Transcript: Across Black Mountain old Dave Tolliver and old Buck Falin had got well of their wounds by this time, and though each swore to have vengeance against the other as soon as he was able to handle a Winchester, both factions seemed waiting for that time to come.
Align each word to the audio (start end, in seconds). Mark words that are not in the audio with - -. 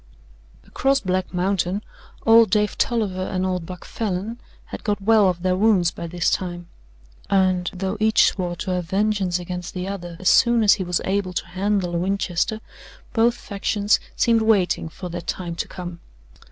Across 0.65 1.01
Black 1.01 1.31
Mountain 1.31 1.83
old 2.25 2.49
Dave 2.49 2.75
Tolliver 2.75 3.21
and 3.21 3.45
old 3.45 3.67
Buck 3.67 3.85
Falin 3.85 4.39
had 4.65 4.83
got 4.83 4.99
well 4.99 5.29
of 5.29 5.43
their 5.43 5.55
wounds 5.55 5.91
by 5.91 6.07
this 6.07 6.31
time, 6.31 6.67
and 7.29 7.69
though 7.71 7.97
each 7.99 8.23
swore 8.25 8.55
to 8.55 8.71
have 8.71 8.85
vengeance 8.85 9.37
against 9.37 9.75
the 9.75 9.87
other 9.87 10.17
as 10.19 10.27
soon 10.29 10.63
as 10.63 10.73
he 10.73 10.83
was 10.83 11.01
able 11.05 11.33
to 11.33 11.45
handle 11.45 11.93
a 11.93 11.99
Winchester, 11.99 12.61
both 13.13 13.35
factions 13.35 13.99
seemed 14.15 14.41
waiting 14.41 14.89
for 14.89 15.07
that 15.09 15.27
time 15.27 15.53
to 15.53 15.67
come. 15.67 15.99